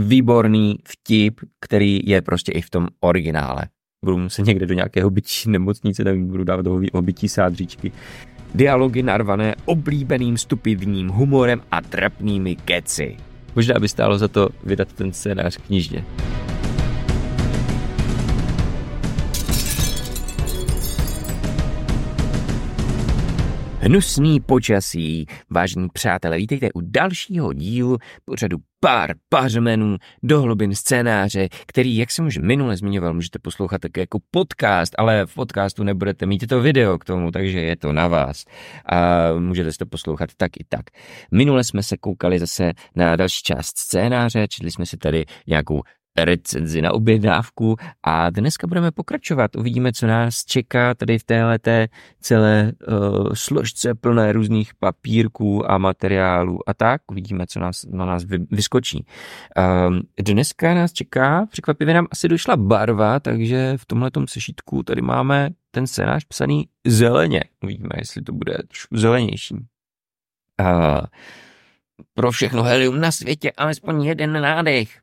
[0.00, 3.62] výborný vtip, který je prostě i v tom originále.
[4.04, 7.92] Budu muset někde do nějakého bytí nemocnice, tak budu dávat do obytí sádříčky.
[8.54, 13.16] Dialogy narvané oblíbeným stupidním humorem a trapnými keci.
[13.56, 16.04] Možná by stálo za to vydat ten scénář knižně.
[23.82, 25.26] Hnusný počasí.
[25.50, 32.26] Vážení přátelé, vítejte u dalšího dílu pořadu pár pařmenů do hlubin scénáře, který, jak jsem
[32.26, 36.98] už minule zmiňoval, můžete poslouchat také jako podcast, ale v podcastu nebudete mít to video
[36.98, 38.44] k tomu, takže je to na vás.
[38.86, 40.86] A můžete si to poslouchat tak i tak.
[41.32, 45.82] Minule jsme se koukali zase na další část scénáře, četli jsme si tady nějakou
[46.16, 49.56] recenzi na objednávku a dneska budeme pokračovat.
[49.56, 51.88] Uvidíme, co nás čeká tady v téhleté
[52.20, 57.02] celé uh, složce plné různých papírků a materiálů a tak.
[57.10, 59.06] Uvidíme, co nás, na nás vy, vyskočí.
[59.58, 65.50] Uh, dneska nás čeká, překvapivě nám asi došla barva, takže v tomhle sešítku tady máme
[65.70, 67.44] ten scénář psaný zeleně.
[67.64, 68.58] Uvidíme, jestli to bude
[68.92, 69.54] zelenější.
[69.54, 71.00] Uh,
[72.14, 75.00] pro všechno helium na světě alespoň jeden nádech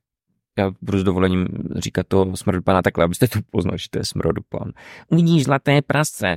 [0.58, 4.72] já budu s dovolením říkat to smrodopana takhle, abyste to poznali, že to je smrodopan.
[5.08, 6.36] Uvidíš zlaté prasce.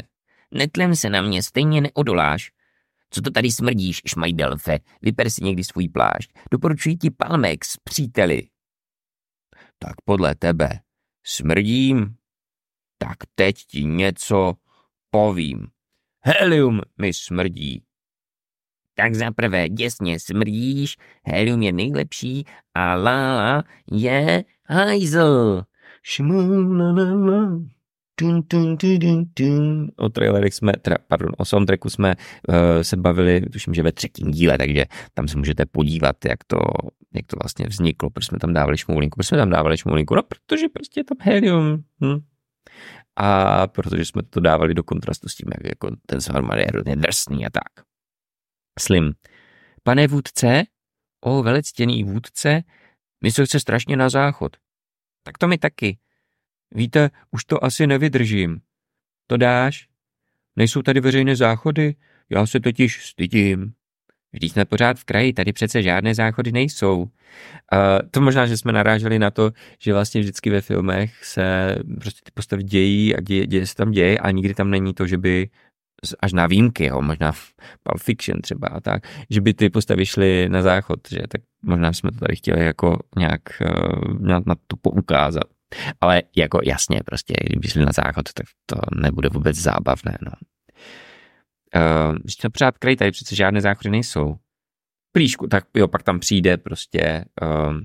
[0.51, 2.51] Netlem se na mě, stejně neodoláš.
[3.11, 4.79] Co to tady smrdíš, šmajdelfe?
[5.03, 6.33] Vyper si někdy svůj plášť.
[6.51, 8.49] Doporučuji ti Palmex, příteli.
[9.79, 10.81] Tak podle tebe
[11.25, 12.17] smrdím?
[12.99, 14.55] Tak teď ti něco
[15.11, 15.67] povím.
[16.25, 17.83] Helium mi smrdí.
[19.01, 25.63] Tak za prvé děsně smrdíš, helium je nejlepší a la je hajzl.
[29.97, 32.15] O trailerech jsme, teda, pardon, o soundtracku jsme
[32.49, 36.59] uh, se bavili, tuším, že ve třetím díle, takže tam se můžete podívat, jak to,
[37.15, 40.23] jak to vlastně vzniklo, proč jsme tam dávali šmoulinku, proč jsme tam dávali šmoulinku, no
[40.23, 41.85] protože prostě je tam helium.
[42.05, 42.21] Hm.
[43.17, 46.97] A protože jsme to dávali do kontrastu s tím, jak jako ten Sarmar je hrozně
[46.97, 47.90] drsný a tak.
[48.81, 49.13] Slim.
[49.83, 50.63] Pane vůdce,
[51.21, 52.63] o velectěný vůdce,
[53.23, 54.57] mi se chce strašně na záchod.
[55.23, 55.99] Tak to mi taky.
[56.75, 58.61] Víte, už to asi nevydržím.
[59.27, 59.89] To dáš?
[60.57, 61.95] Nejsou tady veřejné záchody?
[62.31, 63.73] Já se totiž stydím.
[64.33, 66.99] Vždyť jsme pořád v kraji, tady přece žádné záchody nejsou.
[67.03, 67.09] Uh,
[68.11, 72.31] to možná, že jsme naráželi na to, že vlastně vždycky ve filmech se prostě ty
[72.35, 75.51] postavy dějí a děje, děje se tam děje a nikdy tam není to, že by
[76.21, 77.33] až na výjimky, jo, možná
[77.83, 81.93] Pulp Fiction třeba a tak, že by ty postavy šly na záchod, že tak možná
[81.93, 85.45] jsme to tady chtěli jako nějak uh, na, na to poukázat.
[86.01, 90.33] Ale jako jasně, prostě, kdyby šli na záchod, tak to nebude vůbec zábavné, no.
[91.77, 94.37] Uh, když to pořád kraj, tady přece žádné záchody nejsou.
[95.13, 97.77] Plíšku, tak jo, pak tam přijde prostě uh,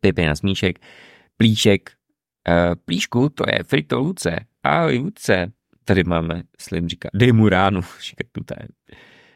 [0.00, 0.78] Pipi na smíšek,
[1.36, 1.90] plíšek,
[2.48, 5.52] uh, plíšku, to je Frito Luce, ahoj Luce,
[5.84, 8.56] tady máme, Slim říká, dej mu ránu, škrtnuté.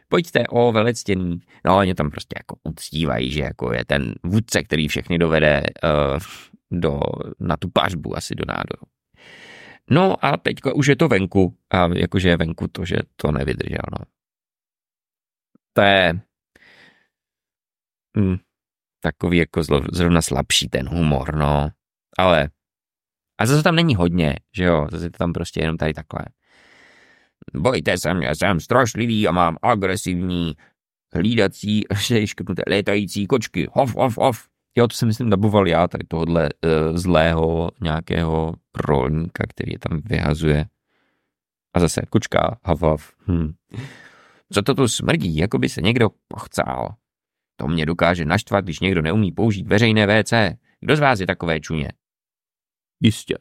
[0.08, 1.40] Pojďte, o, velectěný.
[1.64, 6.18] No, oni tam prostě jako uctívají, že jako je ten vůdce, který všechny dovede uh,
[6.70, 7.00] do,
[7.40, 8.86] na tu pařbu, asi do nádoru.
[9.90, 11.56] No a teďka už je to venku.
[11.70, 14.04] A jakože je venku to, že to nevydržel, no.
[15.72, 16.20] To je
[18.18, 18.36] hm,
[19.00, 21.70] takový jako zlo, zrovna slabší ten humor, no.
[22.18, 22.48] Ale
[23.38, 26.24] a zase tam není hodně, že jo, zase to tam prostě jenom tady takhle.
[27.54, 30.54] Bojte se mě, jsem strašlivý a mám agresivní
[31.14, 31.84] hlídací,
[32.24, 33.68] škrtnuté létající kočky.
[33.72, 34.48] Hof, hof, hof.
[34.78, 40.00] Jo, to si myslím daboval já, tady tohohle uh, zlého nějakého rolníka, který je tam
[40.04, 40.66] vyhazuje.
[41.74, 43.12] A zase kočka, hav, hav.
[43.28, 43.52] Hm.
[44.52, 46.94] Co to tu smrdí, jako by se někdo pochcál.
[47.56, 50.32] To mě dokáže naštvat, když někdo neumí použít veřejné WC.
[50.80, 51.92] Kdo z vás je takové čuně?
[53.00, 53.38] Jistě.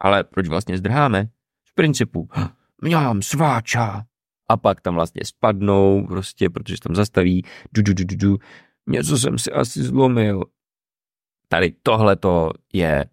[0.00, 1.28] Ale proč vlastně zdrháme?
[1.68, 2.28] Z principu,
[2.82, 4.04] mňám sváča.
[4.50, 8.38] A pak tam vlastně spadnou, prostě, protože se tam zastaví, du, du, du, du, du.
[8.88, 10.44] něco jsem si asi zlomil.
[11.48, 13.04] Tady tohleto je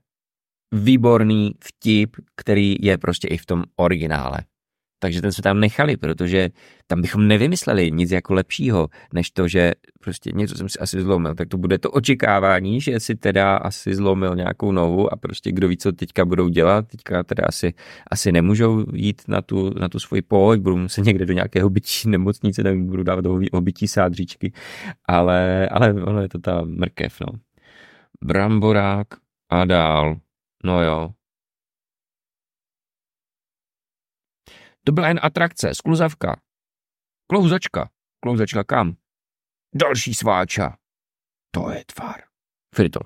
[0.72, 4.38] výborný vtip, který je prostě i v tom originále
[5.00, 6.50] takže ten jsme tam nechali, protože
[6.88, 11.36] tam bychom nevymysleli nic jako lepšího, než to, že prostě něco jsem si asi zlomil,
[11.36, 15.68] tak to bude to očekávání, že si teda asi zlomil nějakou nohu a prostě kdo
[15.68, 17.74] ví, co teďka budou dělat, teďka teda asi,
[18.12, 22.09] asi nemůžou jít na tu, na tu svoji pohoď, budou muset někde do nějakého bytí
[22.09, 24.53] nemocnice, nevím, budu dávat do obytí sádříčky,
[25.06, 27.27] ale, ale ono je to ta mrkev, no.
[28.24, 29.07] Bramborák
[29.50, 30.15] a dál,
[30.63, 31.09] no jo,
[34.86, 36.42] To byla jen atrakce, skluzavka.
[37.28, 37.90] Klouzačka.
[38.24, 38.96] Klouzačka kam?
[39.76, 40.78] Další sváča.
[41.52, 42.22] To je tvar.
[42.76, 43.02] Fritol.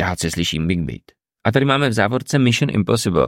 [0.00, 1.02] Dát se slyším Big Beat.
[1.44, 3.26] A tady máme v závorce Mission Impossible.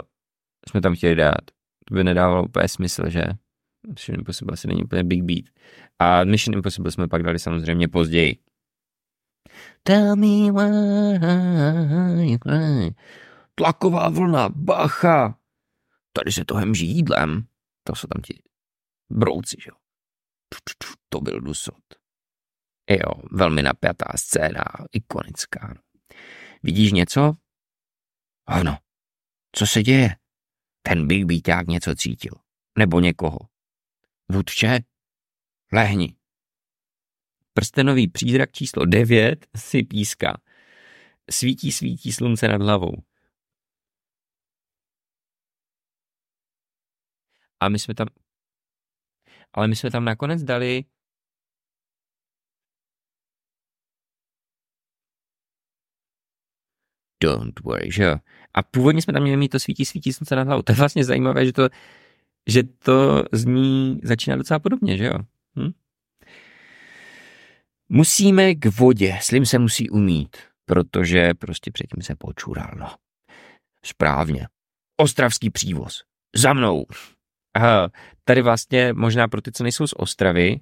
[0.68, 1.40] Jsme tam chtěli dát.
[1.84, 3.22] To by nedávalo úplně smysl, že?
[3.88, 5.44] Mission Impossible asi není úplně Big Beat.
[5.98, 8.36] A Mission Impossible jsme pak dali samozřejmě později.
[9.82, 11.18] Tell me why
[13.54, 15.38] Tlaková vlna, bacha.
[16.12, 17.46] Tady se to hemží jídlem.
[17.88, 18.42] To jsou tam ti
[19.10, 19.76] brouci, že jo.
[21.08, 21.84] To byl dusot.
[22.90, 25.82] Jo, velmi napjatá scéna, ikonická.
[26.62, 27.34] Vidíš něco?
[28.46, 28.78] Ano.
[29.52, 30.16] Co se děje?
[30.82, 32.32] Ten Big Beaták něco cítil.
[32.78, 33.38] Nebo někoho.
[34.28, 34.78] Vůdče?
[35.72, 36.16] Lehni.
[37.52, 40.40] Prstenový přízrak číslo 9 si píská.
[41.30, 42.92] Svítí, svítí slunce nad hlavou.
[47.60, 48.08] A my jsme tam,
[49.52, 50.84] ale my jsme tam nakonec dali
[57.22, 58.16] Don't worry, že jo.
[58.54, 60.62] A původně jsme tam měli mít to svítí, svítí slunce nad hlavou.
[60.62, 61.68] To je vlastně zajímavé, že to,
[62.48, 65.18] že to zní, začíná docela podobně, že jo.
[65.58, 65.70] Hm?
[67.88, 72.94] Musíme k vodě, Slim se musí umít, protože prostě předtím se počural, no.
[73.84, 74.48] Správně.
[74.96, 76.02] Ostravský přívoz.
[76.36, 76.84] Za mnou.
[77.58, 77.90] Aha,
[78.24, 80.60] tady vlastně možná pro ty, co nejsou z Ostravy,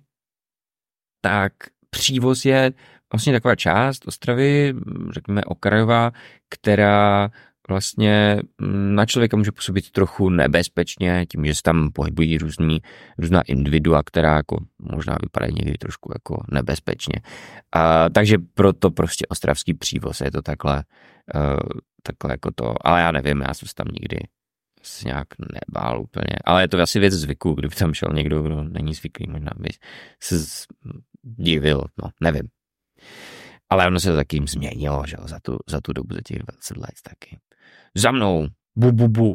[1.21, 1.53] tak
[1.91, 2.73] přívoz je
[3.13, 4.75] vlastně taková část Ostravy,
[5.11, 6.11] řekněme okrajová,
[6.49, 7.31] která
[7.69, 8.41] vlastně
[8.95, 12.81] na člověka může působit trochu nebezpečně, tím, že se tam pohybují různý,
[13.19, 17.21] různá individua, která jako možná vypadají někdy trošku jako nebezpečně.
[17.73, 20.85] A, takže proto prostě ostravský přívoz je to takhle,
[21.35, 24.19] uh, takhle jako to, ale já nevím, já jsem se tam nikdy
[24.87, 28.63] se nějak nebál úplně, ale je to asi věc zvyku, kdyby tam šel někdo, kdo
[28.63, 29.69] není zvyklý, možná by
[30.23, 30.65] se
[31.23, 32.49] divil, no, nevím.
[33.71, 36.77] Ale ono se to taky změnilo, že za tu, za tu dobu, za těch 20
[36.77, 37.39] let taky.
[37.95, 39.29] Za mnou, bu, bu, bu.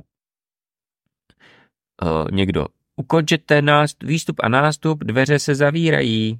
[2.04, 2.66] Uh, někdo,
[2.96, 6.40] ukončete nástup, výstup a nástup, dveře se zavírají.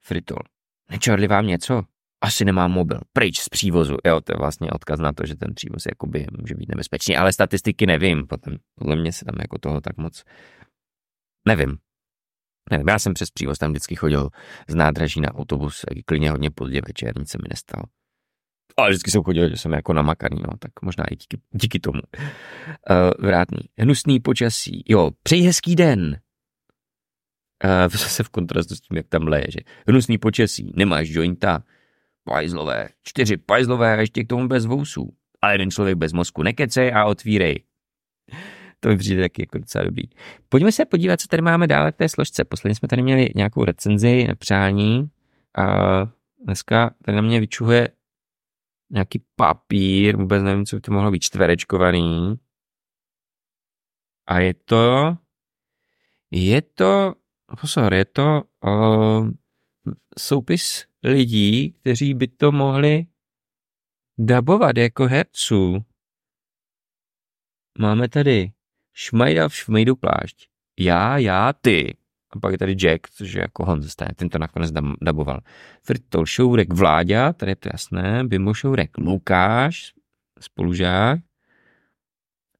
[0.00, 0.38] Fritol,
[0.90, 1.82] nečorli vám něco?
[2.24, 3.96] Asi nemám mobil, pryč z přívozu.
[4.06, 7.32] Jo, to je vlastně odkaz na to, že ten přívoz jakoby může být nebezpečný, ale
[7.32, 10.24] statistiky nevím, potom, podle mě se tam jako toho tak moc
[11.46, 11.78] nevím.
[12.70, 14.28] Nevím, já jsem přes přívoz tam vždycky chodil
[14.68, 17.82] z nádraží na autobus, klidně hodně pozdě večer, nic se mi nestalo.
[18.76, 22.00] Ale vždycky jsem chodil, že jsem jako namakaný, no, tak možná i díky, díky tomu.
[22.90, 23.60] Uh, vrátný.
[23.78, 24.84] Hnusný počasí.
[24.88, 26.16] Jo, přeji hezký den.
[27.64, 29.58] Uh, zase v kontrastu s tím, jak tam leje, že
[29.88, 31.62] hnusný počasí, nemáš jointa,
[32.24, 35.16] pajzlové, čtyři pajzlové a ještě k tomu bez vousů.
[35.42, 37.64] A jeden člověk bez mozku, nekecej a otvírej.
[38.80, 40.02] To mi přijde taky jako docela dobrý.
[40.48, 42.44] Pojďme se podívat, co tady máme dále v té složce.
[42.44, 45.10] Posledně jsme tady měli nějakou recenzi na přání
[45.58, 45.66] a
[46.44, 47.88] dneska tady na mě vyčuhuje
[48.90, 52.34] nějaký papír, vůbec nevím, co by to mohlo být, čtverečkovaný.
[54.26, 55.16] A je to,
[56.30, 57.14] je to,
[57.60, 59.30] pozor, je to uh,
[60.18, 63.06] soupis lidí, kteří by to mohli
[64.18, 65.84] dabovat jako herců.
[67.78, 68.52] Máme tady
[68.92, 70.48] Šmajda v Šmejdu plášť.
[70.78, 71.96] Já, já, ty.
[72.30, 74.70] A pak je tady Jack, což je jako Honza, ten to nakonec
[75.02, 75.40] daboval.
[75.82, 79.94] Fritol Šourek Vláďa, tady je to jasné, Bimbo Šourek Lukáš,
[80.40, 81.20] spolužák.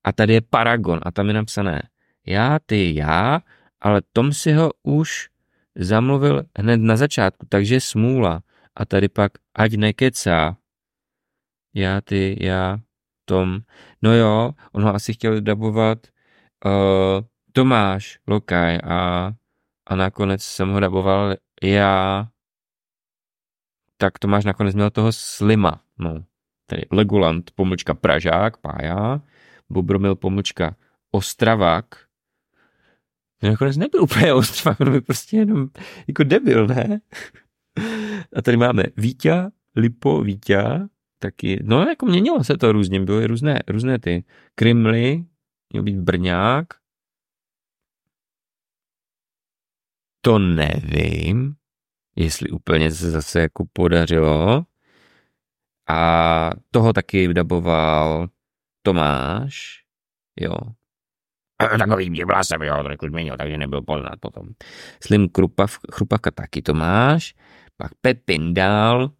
[0.05, 1.83] A tady je Paragon a tam je napsané
[2.27, 3.41] já, ty, já,
[3.81, 5.29] ale Tom si ho už
[5.77, 8.43] zamluvil hned na začátku, takže smůla.
[8.77, 10.57] A tady pak ať nekecá.
[11.75, 12.79] Já, ty, já,
[13.25, 13.61] Tom.
[14.03, 15.99] No jo, on ho asi chtěl dabovat
[16.65, 19.33] uh, Tomáš Lokaj a,
[19.87, 22.29] a nakonec jsem ho daboval já,
[23.97, 26.25] tak Tomáš nakonec měl toho Slima, no,
[26.67, 29.21] tedy Legoland, pomlčka Pražák, Pája,
[29.71, 30.77] Bobromil, pomlčka
[31.11, 31.85] Ostravák,
[33.43, 35.69] to nakonec nebyl úplně Ostravák, on byl prostě jenom
[36.07, 37.01] jako debil, ne?
[38.37, 39.35] A tady máme Vítě,
[39.77, 40.65] Lipo, Vítě,
[41.19, 45.25] taky, no jako měnilo se to různě, byly různé, různé ty Krymly,
[45.73, 46.67] měl být Brňák.
[50.21, 51.55] To nevím,
[52.17, 54.67] jestli úplně se zase jako podařilo.
[55.89, 58.29] A toho taky daboval
[58.83, 59.85] Tomáš,
[60.41, 60.55] jo.
[61.79, 64.49] Takový mě jsem, jo, to změnil, takže nebyl poznat potom.
[65.03, 67.35] Slim Krupav, Chrupavka taky Tomáš,
[67.77, 69.11] pak Pepin dál,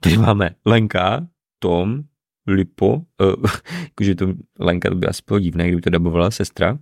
[0.00, 1.26] tady máme Lenka,
[1.58, 2.02] Tom,
[2.46, 2.96] Lipo,
[4.00, 4.26] uh, to
[4.58, 6.72] Lenka to by asi bylo divné, kdyby to dabovala sestra.
[6.72, 6.78] Uh,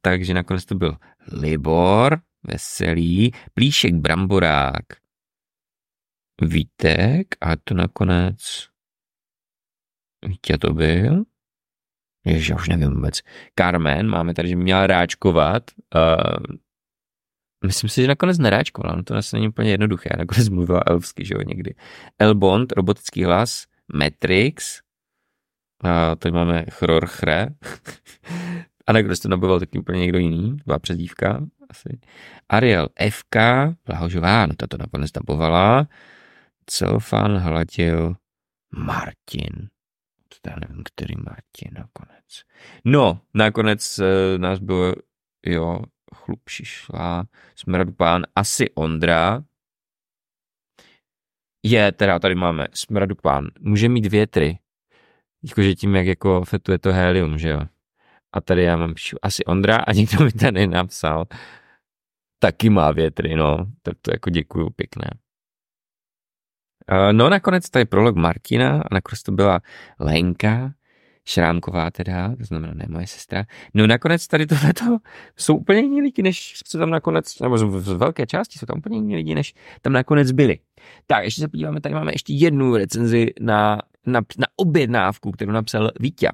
[0.00, 0.96] takže nakonec to byl
[1.32, 4.84] Libor, veselý, Plíšek Bramborák,
[6.42, 8.68] Vítek a to nakonec
[10.26, 11.24] Vítě to byl.
[12.26, 13.20] Ježiš, já už nevím vůbec.
[13.58, 15.62] Carmen, máme tady, že měla ráčkovat.
[15.94, 16.56] Uh,
[17.66, 20.10] myslím si, že nakonec neráčkovala, no to asi není úplně jednoduché.
[20.18, 21.74] Nakonec mluvila elfsky, že jo, někdy.
[22.18, 24.80] El Bond, robotický hlas, Matrix,
[25.84, 27.46] a tady máme Chror Chre.
[28.86, 31.98] a nakonec to naboval taky úplně někdo jiný, byla přezdívka asi.
[32.48, 33.36] Ariel FK,
[33.86, 35.88] Blahožová, no to nakonec nabovala.
[36.66, 38.14] Celfan hladil
[38.76, 39.68] Martin.
[40.46, 42.42] Já nevím, který Martin nakonec.
[42.84, 44.04] No, nakonec uh,
[44.38, 44.94] nás bylo,
[45.46, 45.80] jo,
[46.14, 49.42] chlup šišla, smradu pán, asi Ondra.
[51.62, 54.58] Je, teda tady máme smradu pán, může mít větry.
[55.48, 57.60] Jakože tím, jak jako fetuje to helium, že jo.
[58.32, 61.24] A tady já mám píšu asi Ondra a někdo mi tady napsal,
[62.38, 63.56] taky má větry, no.
[63.82, 65.10] Tak to jako děkuju, pěkné.
[67.12, 69.60] No nakonec tady prolog Martina a nakonec to byla
[70.00, 70.72] Lenka,
[71.28, 73.44] Šrámková teda, to znamená ne moje sestra.
[73.74, 74.98] No nakonec tady tohleto
[75.36, 78.96] jsou úplně jiní lidi, než co tam nakonec, nebo z velké části jsou tam úplně
[78.96, 80.58] jiní lidi, než tam nakonec byli.
[81.06, 85.90] Tak, ještě se podíváme, tady máme ještě jednu recenzi na, na, na objednávku, kterou napsal
[86.00, 86.30] Vítě.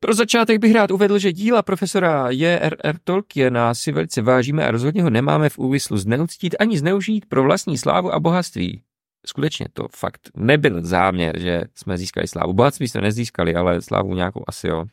[0.00, 2.96] Pro začátek bych rád uvedl, že díla profesora J.R.R.
[3.04, 7.78] Tolkiena si velice vážíme a rozhodně ho nemáme v úmyslu zneuctít ani zneužít pro vlastní
[7.78, 8.82] slávu a bohatství
[9.26, 12.52] skutečně to fakt nebyl záměr, že jsme získali slávu.
[12.52, 14.84] Bohatství jsme nezískali, ale slávu nějakou asi jo.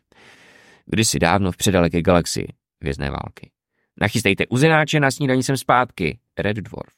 [0.85, 2.47] Kdysi dávno v předaleké galaxii
[2.81, 3.51] Vězné války.
[4.01, 6.19] Nachystejte uzenáče, na snídaní jsem zpátky.
[6.39, 6.93] Red Dwarf.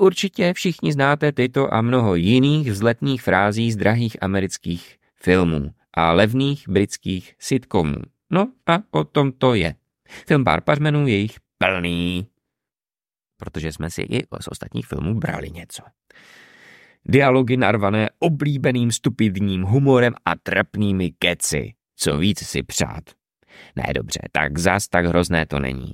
[0.00, 6.68] Určitě všichni znáte tyto a mnoho jiných vzletných frází z drahých amerických filmů a levných
[6.68, 7.96] britských sitcomů.
[8.30, 9.74] No a o tom to je.
[10.26, 12.26] Film Barpařmenů je jich plný.
[13.40, 15.82] Protože jsme si i z ostatních filmů brali něco.
[17.04, 21.74] Dialogy narvané oblíbeným stupidním humorem a trapnými keci.
[21.96, 23.04] Co víc si přát.
[23.76, 25.92] Ne dobře, tak zas tak hrozné to není.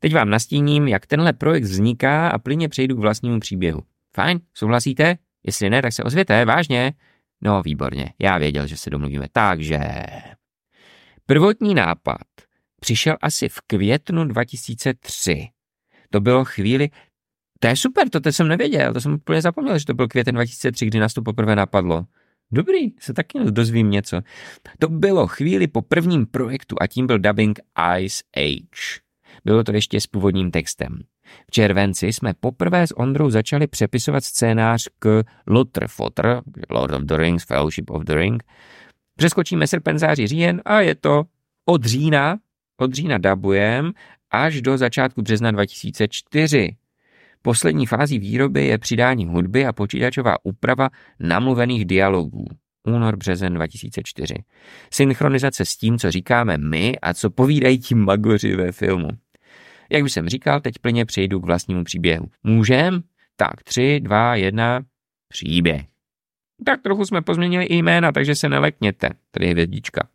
[0.00, 3.80] Teď vám nastíním, jak tenhle projekt vzniká a plyně přejdu k vlastnímu příběhu.
[4.14, 5.16] Fajn, souhlasíte?
[5.46, 6.92] Jestli ne, tak se ozvěte, vážně.
[7.40, 9.26] No, výborně, já věděl, že se domluvíme.
[9.32, 9.78] Takže...
[11.26, 12.26] Prvotní nápad
[12.80, 15.48] přišel asi v květnu 2003.
[16.10, 16.90] To bylo chvíli,
[17.60, 20.34] to je super, to, to jsem nevěděl, to jsem úplně zapomněl, že to byl květen
[20.34, 22.04] 2003, kdy nás to poprvé napadlo.
[22.52, 24.20] Dobrý, se taky dozvím něco.
[24.78, 27.60] To bylo chvíli po prvním projektu a tím byl dubbing
[27.98, 29.00] Ice Age.
[29.44, 30.98] Bylo to ještě s původním textem.
[31.46, 37.16] V červenci jsme poprvé s Ondrou začali přepisovat scénář k Luther Fotter, Lord of the
[37.16, 38.42] Rings, Fellowship of the Ring.
[39.16, 41.24] Přeskočíme srpen, září, říjen a je to
[41.64, 42.38] od října,
[42.76, 43.92] od října dabujem
[44.30, 46.76] až do začátku března 2004.
[47.42, 50.88] Poslední fází výroby je přidání hudby a počítačová úprava
[51.20, 52.44] namluvených dialogů.
[52.86, 54.34] Únor, březen 2004.
[54.92, 59.08] Synchronizace s tím, co říkáme my a co povídají ti magoři ve filmu.
[59.90, 62.26] Jak už jsem říkal, teď plně přejdu k vlastnímu příběhu.
[62.44, 63.02] Můžem?
[63.36, 64.82] Tak, tři, dva, jedna,
[65.28, 65.82] příběh.
[66.64, 69.10] Tak trochu jsme pozměnili i jména, takže se nelekněte.
[69.30, 70.08] Tady je vědička.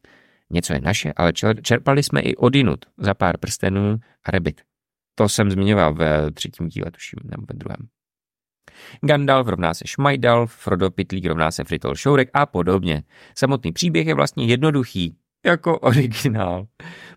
[0.54, 4.62] Něco je naše, ale čerpali jsme i odinut za pár prstenů a rebit.
[5.16, 7.88] To jsem zmiňoval ve třetím díle, tuším, nebo ve druhém.
[9.02, 13.04] Gandalf rovná se Šmajdalf, Frodo Pitlík rovná se Fritol Šourek a podobně.
[13.38, 16.68] Samotný příběh je vlastně jednoduchý, jako originál.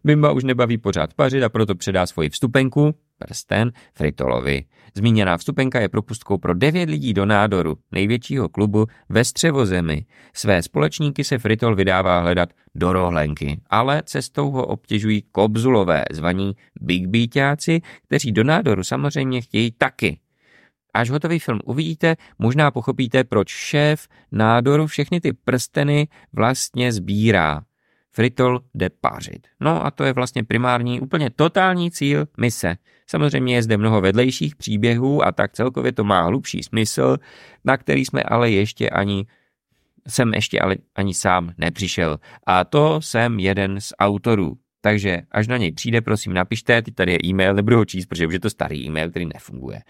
[0.05, 4.65] Bimba už nebaví pořád pařit a proto předá svoji vstupenku, prsten, Fritolovi.
[4.95, 10.07] Zmíněná vstupenka je propustkou pro devět lidí do nádoru, největšího klubu ve střevozemi.
[10.35, 17.07] Své společníky se Fritol vydává hledat do rohlenky, ale cestou ho obtěžují kobzulové, zvaní Big
[17.07, 20.19] Beatáci, kteří do nádoru samozřejmě chtějí taky.
[20.95, 27.63] Až hotový film uvidíte, možná pochopíte, proč šéf nádoru všechny ty prsteny vlastně sbírá.
[28.17, 29.47] Fritol jde pářit.
[29.61, 32.77] No a to je vlastně primární, úplně totální cíl mise.
[33.07, 37.17] Samozřejmě je zde mnoho vedlejších příběhů a tak celkově to má hlubší smysl,
[37.65, 39.27] na který jsme ale ještě ani
[40.09, 42.19] jsem ještě ale ani sám nepřišel.
[42.47, 44.57] A to jsem jeden z autorů.
[44.81, 48.27] Takže až na něj přijde, prosím napište, teď tady je e-mail, nebudu ho číst, protože
[48.27, 49.81] už je to starý e-mail, který nefunguje.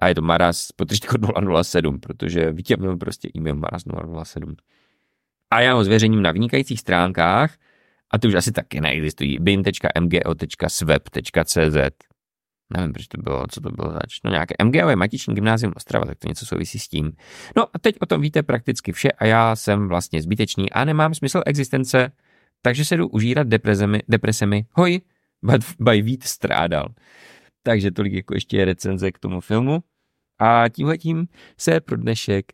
[0.00, 1.16] A je to Maras potržitko
[1.62, 3.82] 007, protože Vítě měl prostě e-mail Maras
[4.24, 4.56] 007
[5.50, 7.54] a já ho zveřejním na vynikajících stránkách,
[8.10, 10.58] a ty už asi taky neexistují, bin.mgo.sweb.cz
[12.76, 14.22] Nevím, proč to bylo, co to bylo zač.
[14.24, 17.12] No nějaké MGO je Matiční gymnázium Ostrava, tak to něco souvisí s tím.
[17.56, 21.14] No a teď o tom víte prakticky vše a já jsem vlastně zbytečný a nemám
[21.14, 22.12] smysl existence,
[22.62, 24.66] takže se jdu užírat depresemi, depresemi.
[24.72, 25.00] Hoj,
[25.80, 26.88] by Vít strádal.
[27.62, 29.82] Takže tolik jako ještě recenze k tomu filmu.
[30.38, 32.52] A tímhletím se pro dnešek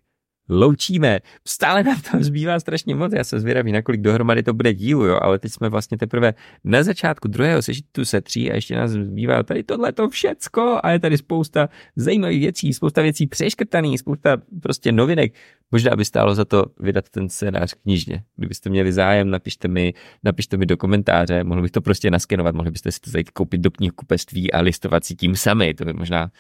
[0.49, 1.21] loučíme.
[1.47, 5.19] Stále nám tam zbývá strašně moc, já jsem zvědavý, nakolik dohromady to bude dílu, jo,
[5.23, 6.35] ale teď jsme vlastně teprve
[6.65, 10.91] na začátku druhého sešitu se tří a ještě nás zbývá tady tohle to všecko a
[10.91, 15.35] je tady spousta zajímavých věcí, spousta věcí přeškrtaných, spousta prostě novinek.
[15.73, 18.23] Možná by stálo za to vydat ten scénář knižně.
[18.37, 22.71] Kdybyste měli zájem, napište mi, napište mi do komentáře, mohl bych to prostě naskenovat, mohli
[22.71, 26.31] byste si to zajít koupit do knihkupectví a listovat si tím sami, to by možná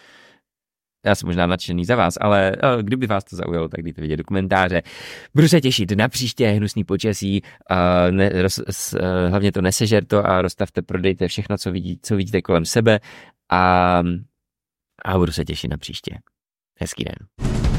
[1.04, 4.16] já jsem možná nadšený za vás, ale uh, kdyby vás to zaujalo, tak dejte vidět
[4.16, 4.82] do komentáře.
[5.34, 7.76] Budu se těšit na příště hnusný počasí, uh,
[8.10, 12.16] ne, roz, s, uh, hlavně to nesežer to a rozstavte, prodejte všechno, co, vidí, co
[12.16, 13.00] vidíte kolem sebe
[13.52, 14.02] a,
[15.04, 16.18] a budu se těšit na příště.
[16.80, 17.73] Hezký den.